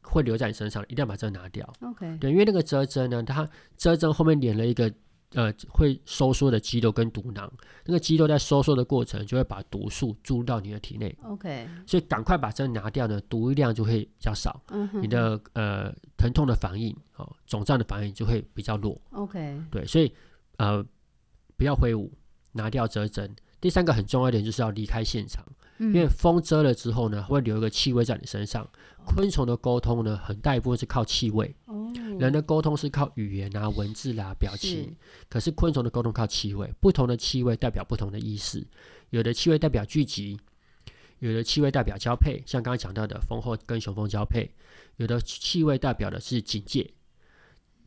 [0.09, 1.71] 会留在你身上，一定要把针拿掉。
[1.81, 2.17] OK。
[2.17, 4.91] 对，因为那个蛰针呢，它蛰针后面连了一个
[5.33, 7.51] 呃会收缩的肌肉跟毒囊，
[7.85, 11.15] 那个肌肉在收缩的过程就会把毒素注入到你的体内。
[11.23, 11.67] OK。
[11.85, 14.61] 所以赶快把针拿掉呢，毒量就会比较少。
[14.69, 15.01] 嗯哼。
[15.01, 18.99] 你的呃疼痛的反应，哦，肿胀的反应就会比较弱。
[19.11, 19.61] OK。
[19.69, 20.11] 对，所以
[20.57, 20.83] 呃
[21.55, 22.11] 不要挥舞，
[22.53, 23.35] 拿掉蛰针。
[23.61, 25.45] 第三个很重要一点就是要离开现场。
[25.81, 28.69] 因为风蛰了之后呢，会留一个气味在你身上。
[29.09, 31.55] 昆虫的沟通呢，很大一部分是靠气味。
[31.65, 31.91] 哦。
[32.19, 34.83] 人的沟通是靠语言啊、文字啦、啊、表情。
[34.83, 34.89] 是。
[35.27, 38.65] 可是昆虫的沟通靠气味，不同的气味代表不同的意思。
[39.09, 40.39] 有的气味代表聚集，
[41.19, 44.51] 有的气味代表交配，像刚刚讲到的蜂后跟雄蜂交配。
[44.97, 46.91] 有的气味代表的是警戒。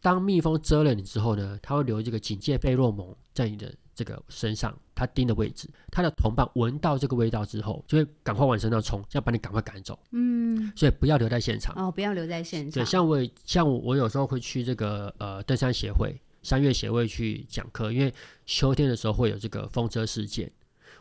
[0.00, 3.72] 当蜜蜂蛰了你之后呢，它会留这个警戒费洛蒙在你的。
[3.94, 9.98] 这个身上，它叮的位置，他的同伴闻到这个味道之后，就会赶快往身上冲，要把你赶快赶走。
[10.12, 12.83] 嗯，所以不要留在现场哦，不要留在现场。
[12.83, 18.12] 对，像我像我，我有时候会去这个呃登山协会、山岳协会去讲课，因为
[18.46, 20.50] 秋天的时候会有这个风车事件，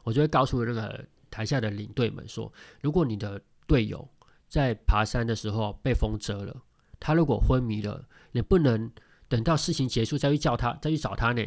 [0.04, 2.52] 我就会告诉那个台下的领队们说，
[2.82, 4.06] 如果你的队友
[4.50, 6.56] 在爬山的时候被风蛰了，
[7.00, 8.92] 他如果昏迷了，你不能
[9.30, 11.42] 等到事情结束再去叫他，再去找他呢。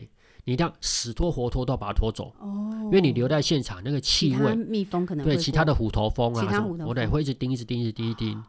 [0.45, 8.45] 你一定要死拖活拖都要把它拖走哦，因为你留在现场那个气味，蜜蜂可能对其他的虎头蜂啊什么，我得会一直叮，一直叮，一直叮，一直叮。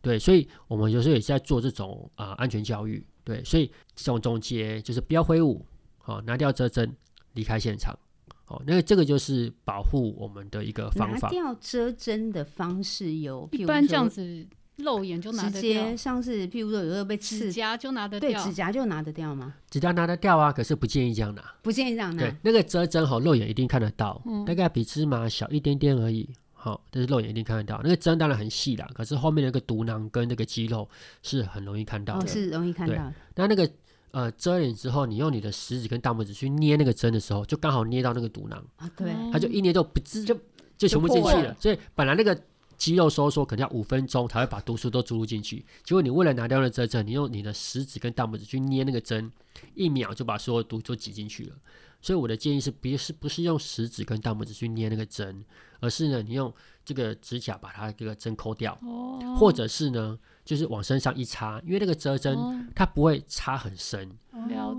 [0.00, 3.04] 对，所以我们有时候也是在做这种啊、呃、安全教育。
[3.22, 5.64] 对，所以这种总结就是不要挥舞，
[5.98, 6.90] 好、哦、拿掉遮针，
[7.34, 7.98] 离开现场。
[8.46, 11.28] 哦，那个这个就是保护我们的一个方法。
[11.28, 14.46] 拿掉遮针的方式有，一般这样子。
[14.82, 19.54] 肉眼就拿得掉，直接像是譬如说有时候被刺，指甲就拿得掉，对，指甲就拿得掉吗？
[19.70, 22.22] 指甲拿得掉啊，可是不建议这样拿，不建议这样拿。
[22.22, 27.80] 对，那个蛰针吼，肉眼一定看得到，嗯、大概比芝麻小一点点而已，好、哦，但是肉眼一定看得到。
[27.82, 30.88] 那个针当然很细啦，可是后面那个毒囊跟那个肌肉
[31.22, 33.12] 是很容易看到的，哦、是容易看到。
[33.34, 33.70] 那那个
[34.10, 40.36] 呃遮脸之后，你用你的食指跟大拇指去捏那个针的时候，就刚好捏到那个毒囊啊，对，它就一捏就不吱就
[40.76, 42.36] 就全部进去了，所以本来那个。
[42.80, 49.30] 肌肉收缩可能要五分钟才会把毒素都注入进去，结果你为了拿掉那针针，你用你的食指跟大拇指去捏那个针，
[49.74, 51.56] 一秒就把所有毒都挤进去了。
[52.00, 55.44] 所以我的建议是，别是不是用食指跟大拇指去捏那个针，
[55.80, 56.50] 而是呢，你用
[56.82, 58.74] 这个指甲把它这个针抠掉，
[59.38, 60.18] 或者是呢，
[60.50, 62.36] 就是往身上一插，因为那个遮针
[62.74, 64.10] 它不会插很深，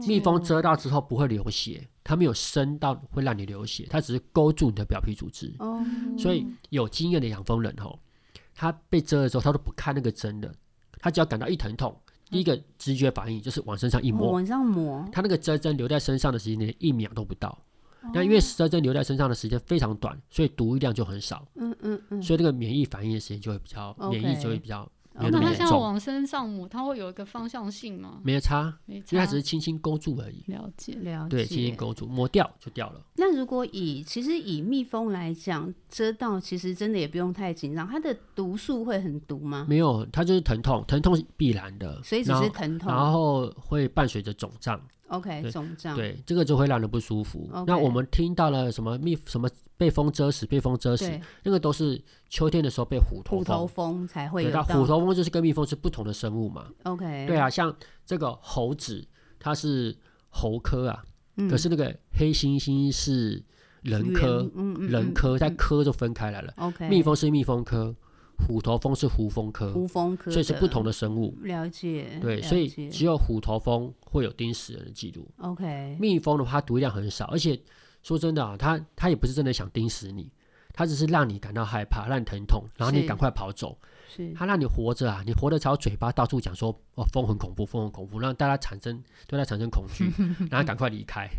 [0.05, 1.88] 蜜蜂蛰到之后不会流血。
[2.03, 5.55] 它没有深到会让你流血，它只是勾住你的表皮组织。
[5.60, 5.81] 哦，
[6.17, 7.97] 所以有经验的养蜂人吼，
[8.53, 10.53] 他被蛰的时候，他都不看那个针的，
[10.99, 11.95] 他只要感到一疼痛，
[12.29, 15.07] 第一个直觉反应就是往身上一摸，往上摸。
[15.10, 17.57] 他那个蛰针留在身上的时间连一秒都不到，
[18.13, 21.47] 那因为蛰针留在身上的时间非常短，所以毒量就很少。
[21.55, 24.91] 嗯嗯嗯，所以那个免疫反应的时间就会比较，免疫就会比较。
[25.13, 28.19] 那它像往身上抹，它会有一个方向性吗？
[28.24, 30.43] 没有差，因为它只是轻轻勾住而已。
[30.47, 31.30] 了解，了解。
[31.30, 33.02] 对，轻轻勾住，抹掉就掉了。
[33.15, 37.88] 那如果以其实以蜜蜂来讲，蛰到其实真的也不用太紧张。
[37.88, 39.65] 它的毒素会很毒吗？
[39.67, 44.82] 没有，它就是疼痛，疼痛是必然的，所以只是疼痛，然后会伴随着肿胀。
[45.12, 47.50] OK，肿胀，对，这个就会让人不舒服。
[47.67, 51.12] 那我们听到了什么蜜什么被风蛰死，被风蛰死，
[51.43, 54.50] 那个都是秋天的时候被虎头蜂，虎头蜂才会有。
[54.50, 56.65] 那虎头蜂就是跟蜜蜂是不同的生物嘛。
[56.84, 59.06] OK，对啊，像这个猴子，
[59.38, 59.93] 它是
[60.30, 61.04] 猴科啊，
[61.36, 63.43] 嗯、可是那个黑猩猩是
[63.82, 66.54] 人科，嗯嗯、人科在科就分开来了。
[66.56, 67.93] OK，蜜蜂是蜜蜂科。
[68.41, 71.38] 虎头蜂是胡蜂科，胡蜂科，所以是不同的生物。
[71.43, 75.25] 了解，对，所以只有虎头蜂会有叮死人的记录。
[75.38, 77.58] OK，蜜蜂的话，它毒量很少，而且
[78.04, 80.30] 说真的啊，它它也不是真的想叮死你，
[80.73, 83.77] 它只是让你感到害怕，让你疼痛，然后你赶快跑走。
[84.13, 90.12] 是，它让你活着啊，你活着朝嘴巴到处讲说哦，蜂很恐怖，蜂很恐怖，让大家产生对它产生恐惧，
[90.49, 91.30] 然后赶快离开。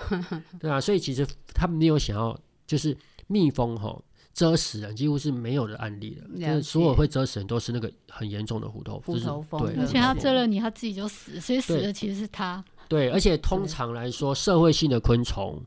[0.60, 2.94] 对啊，所以其实他们没有想要，就是
[3.28, 4.04] 蜜蜂吼。
[4.38, 12.64] 蛰死人几乎是没有的案例了，就是所有会蛰死人都是那个很严重的虎头蜂，虎头蜂，而且他蛰了你，他自己就死，所以死的其实是他。
[12.86, 15.60] 对，而且通常来说，社会性的昆虫，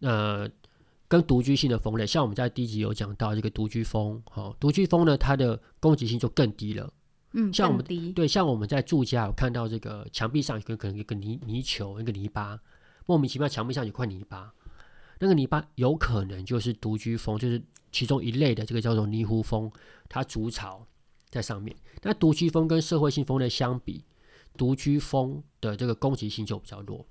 [0.00, 0.50] 呃，
[1.06, 6.92] 跟独居性的蜂类，像我们在第一集有讲到这个独居蜂，哈，独居蜂呢，它的攻击性就更低了。
[7.32, 12.58] 嗯，像我们低对，像我们在住家有看到这个墙壁上有可能有个泥泥球，一个泥巴，
[13.06, 14.52] 莫名其妙墙壁上有块泥巴，
[15.18, 19.70] 那个泥巴有可能就是独居蜂，就是其中一类的这个叫做泥壶蜂，
[20.08, 20.86] 它筑巢
[21.30, 21.74] 在上面。
[22.02, 24.04] 那独居蜂跟社会性蜂类相比，
[24.56, 27.06] 独居蜂的这个攻击性就比较弱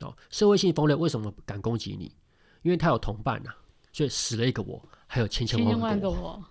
[0.00, 0.16] 哦。
[0.30, 2.14] 社会性蜂类为什么敢攻击你？
[2.62, 3.56] 因为它有同伴呐、啊，
[3.92, 6.42] 所以死了一个我，还有千千万万个我。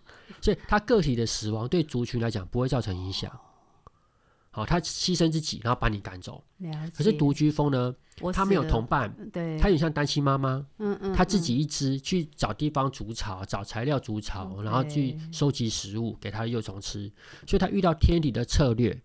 [0.41, 3.31] 所以它个体的死亡对族群来讲不会造成影响。
[4.55, 6.43] 好，他牺牲自己，然后把你赶走。
[6.95, 7.93] 可是独居蜂呢，
[8.31, 10.63] 它没有同伴，对，它有点像单亲妈妈。
[10.77, 17.11] 嗯嗯，它自己一只去找地方筑巢，找材料筑巢，然后去收集食物给它的幼虫吃。
[17.47, 18.95] 所以它遇到天敌的策略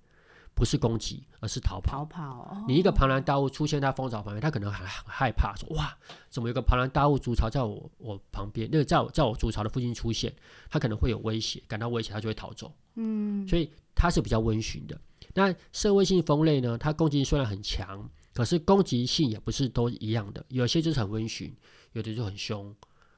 [0.54, 2.00] 不是攻击，而是逃跑。
[2.00, 2.64] 逃跑。
[2.68, 5.96] 你一个庞然大物出现在蜂巢旁边，它可能很很害怕，说哇，
[6.28, 8.68] 怎么有个庞然大物筑巢在我我旁边？
[8.70, 10.30] 那个在我在我筑巢的附近出现，
[10.68, 12.70] 它可能会有威胁，感到威胁，它就会逃走。
[12.96, 15.00] 嗯，所以它是比较温驯的。
[15.38, 16.76] 那社会性蜂类呢？
[16.76, 20.44] 它攻击性虽然很强，可是攻击性也不是都一样的。
[20.48, 21.54] 有些就是很温驯，
[21.92, 22.74] 有的就很凶。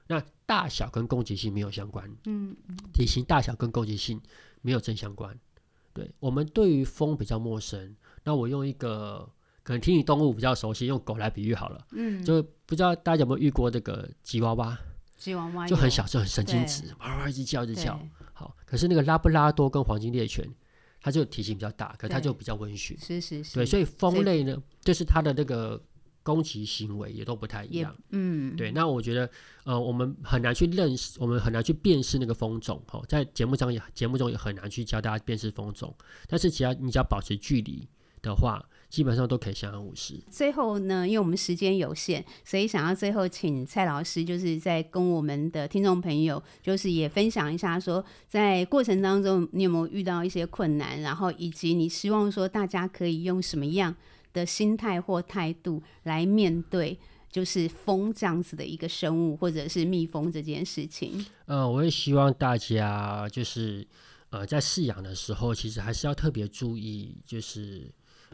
[0.07, 2.55] 那大小跟攻击性没有相关，嗯，
[2.93, 4.21] 体型大小跟攻击性
[4.61, 5.35] 没有正相关。
[5.95, 7.97] 对，我们对于蜂比较陌生。
[8.23, 9.27] 那我用一个
[9.63, 11.87] 可能听你动物比较熟悉，用狗来比喻好了。
[11.93, 14.79] 嗯，就不知道大家有没有遇过这个吉娃娃？
[15.17, 17.99] 吉娃娃就很小，就很神经质，哇哇一直叫，一直叫。
[18.35, 20.47] 好，可是那个拉布拉多跟黄金猎犬。
[21.01, 22.97] 它就体型比较大，可是它就比较温驯。
[22.99, 23.55] 是是是。
[23.55, 25.83] 对，所以蜂类呢，就是它的那个
[26.23, 27.97] 攻击行为也都不太一样。
[28.11, 28.55] 嗯。
[28.57, 29.31] 对，那我觉得，
[29.65, 32.83] 呃，我们很难去认识，我们很难去辨识那个蜂种。
[32.87, 35.95] 哈，在节目上也节目中也很难去教大家辨识蜂种。
[36.29, 37.89] 但是只要你只要保持距离
[38.21, 40.21] 的话，基本上都可以相安无事。
[40.31, 53.95] 最后呢，因为我们时间有限，所以想要最后请蔡老师，就是在跟我们的听众朋友，就是也分享一下，说在过程当中你有没有遇到一些困难，然后以及你希望说大家可以用什么样
[54.33, 56.99] 的心态或态度来面对，
[57.31, 61.25] 就是蜂这样子的一个生物，或者是蜜蜂这件事情。
[61.47, 63.87] 呃，我也希望大家就是
[64.31, 67.89] 呃在饲养的时候，其实还是要特别注意，就是。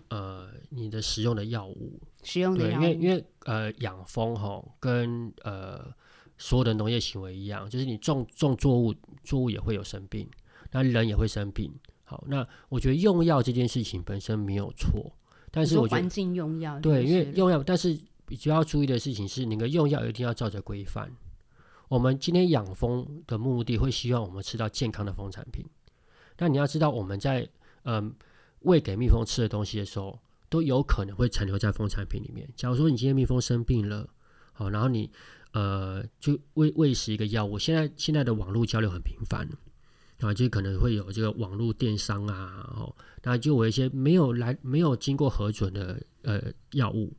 [0.09, 5.93] 呃，你的使用的药物，使用的药物，对，因为因为呃，养蜂哈，跟呃
[6.39, 10.29] 所有的农业行为一样，就是你种种作物，作物也会有生病，
[10.71, 11.73] 那人也会生病。
[12.05, 15.13] 好，那我觉得用药这件事情本身没有错，
[15.51, 21.11] 但是我觉得环境用药，对，因为用药，但是比较要注意的事情是，你的用药一定要照着规范。
[21.89, 25.65] 我们今天养蜂的目的，会希望我们吃到健康的蜂产品。
[26.39, 27.49] 那你要知道，我们在
[27.85, 28.15] 嗯。
[28.67, 32.49] 喂给蜜蜂吃的东西的时候，都有可能会残留在蜂产品里面。
[32.57, 34.09] 假如说你今天蜜蜂生病了，
[34.53, 35.09] 好，然后你
[35.53, 37.59] 呃就喂喂食一个药物。
[37.59, 39.49] 现在现在的网络交流很频繁，
[40.19, 47.13] 啊，就可能会有这个网络电商啊，哦，那就有一些没有来没有经过核准的呃药物，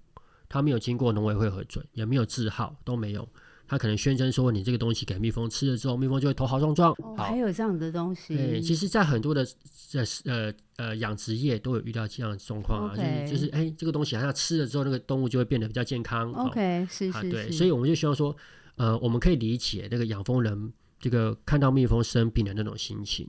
[0.49, 3.27] 它没有经过农委会核准，也没有字号，都没有。
[3.67, 6.91] 他可能宣称说，你这个东西给蜜蜂吃了之后，蜜蜂就会头好壮壮。
[6.99, 8.35] 哦，还有这样的东西。
[8.35, 9.45] 对，其实，在很多的
[9.93, 16.31] 呃呃呃养殖业都有遇到这样的状况啊.就是就是哎，这个东西好像吃了之后，那个动物就会变得比较健康。
[16.31, 17.29] OK，哦，是是是。
[17.29, 18.33] 对，所以我们就希望说，
[18.75, 23.27] 呃，我们可以理解那个养蜂人这个看到蜜蜂生病的那种心情，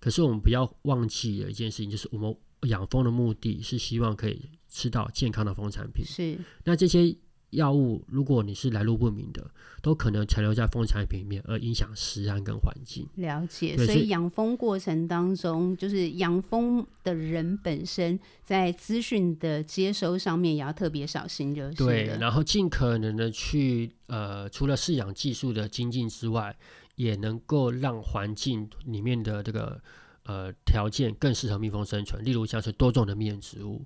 [0.00, 6.04] 可是我们不要忘记了一件事情，就是我们养蜂的目的是希望可以吃到健康的蜂产品。
[6.04, 6.36] 是。
[6.64, 7.16] 那这些。
[7.50, 9.48] 药物，如果你是来路不明的，
[9.80, 13.08] 都可能残留在蜂产品里面，而影响食安跟环境。
[13.14, 22.04] 了解，所以养蜂过程当中，就是养蜂的人本身在资讯的接收上面也要特别小心，就是对。
[22.20, 26.54] 然后尽可能的去呃，除了饲养技术的精进之外，
[26.96, 29.80] 也能够让环境里面的这个
[30.24, 32.24] 呃条件更适合蜜蜂生存。
[32.24, 33.84] 例如像是多种的蜜源植物，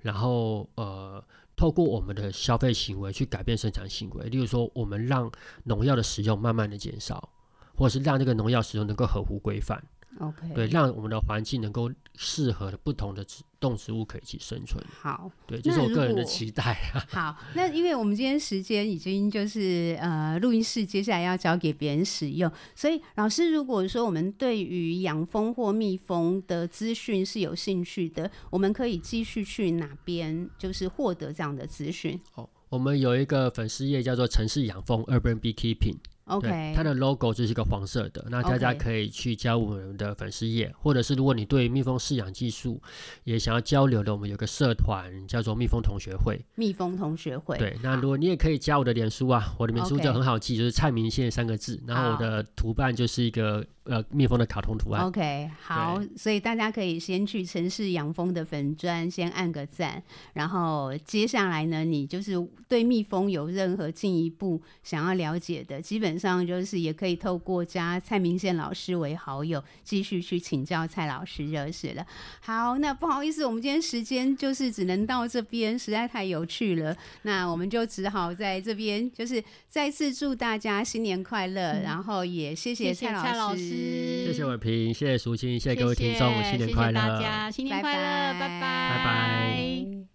[0.00, 1.22] 然后呃。
[1.60, 5.30] 透过我们的消费行为去改变生产行为，例如说，我们让
[5.64, 7.28] 农药的使用慢慢的减少，
[7.76, 9.84] 或者是让这个农药使用能够合乎规范。
[10.18, 14.84] OK，对，让我们的环境能够适合的不同的植动植物可以一起生存。
[15.00, 17.06] 好，对，这是我个人的期待啊。
[17.08, 32.20] 好，那因为我们今天时间已经就是呃录音室接下来要交给别人使用，所以老师如果说我们对于养蜂或蜜蜂的资讯是有兴趣的，我们可以继续去哪边就是获得这样的资讯？
[32.34, 35.96] 哦，我们有一个粉丝页叫做城市养蜂 （Urban Beekeeping）。
[36.30, 38.24] OK，它的 logo 就是一个黄色的。
[38.30, 42.80] 那大家可以去加入我们的粉丝页.或者是如果你对蜜蜂饲养技术
[43.24, 46.40] 也想要交流的，我们有个社团叫做蜜蜂同学会。
[46.54, 47.58] 蜜蜂同学会。
[47.58, 51.82] 对，那如果你也可以加我的脸书啊，我的脸书就很好记.就是蔡明宪三个字。
[51.86, 55.04] 然后我的图办就是一个呃蜜蜂的卡通图案。
[55.04, 60.00] OK，好，所以大家可以先去城市养蜂的粉砖先按个赞，
[60.32, 62.34] 然后接下来呢，你就是
[62.68, 72.06] 对蜜蜂有任何进一步想要了解的，基本上就是也可以透过加蔡明宪老师为好友，继续去请教蔡老师就是了。
[72.40, 83.79] 好，那不好意思，我们今天时间就是只能到这边，实在太有趣了，那我们就只好在这边就是再次祝大家新年快乐，嗯、然后也谢谢蔡老师，
[84.26, 90.09] 谢谢伟平，谢谢淑清，谢谢各位听众，新年快乐，谢谢大家，新年快乐，拜拜，拜拜。